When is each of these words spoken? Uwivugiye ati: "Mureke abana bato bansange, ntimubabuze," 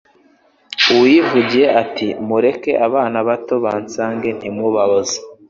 Uwivugiye 0.93 1.67
ati: 1.81 2.07
"Mureke 2.27 2.71
abana 2.87 3.17
bato 3.27 3.55
bansange, 3.63 4.29
ntimubabuze," 4.37 5.17